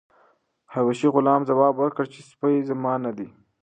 [0.73, 3.27] حبشي غلام ځواب ورکړ چې سپی زما نه دی.